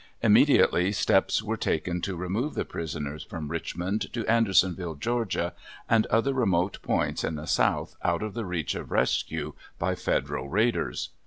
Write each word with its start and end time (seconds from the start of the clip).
Immediately 0.23 0.93
steps 0.93 1.43
were 1.43 1.57
taken 1.57 2.01
to 2.01 2.15
remove 2.15 2.55
the 2.55 2.65
prisoners 2.65 3.23
from 3.23 3.49
Richmond 3.49 4.11
to 4.13 4.25
Andersonville, 4.25 4.95
Ga., 4.95 5.51
and 5.87 6.07
other 6.07 6.33
remote 6.33 6.79
points 6.81 7.23
in 7.23 7.35
the 7.35 7.45
South 7.45 7.95
out 8.03 8.23
of 8.23 8.33
the 8.33 8.43
reach 8.43 8.73
of 8.73 8.89
rescue 8.89 9.53
by 9.77 9.93
Federal 9.93 10.49
raiders. 10.49 11.09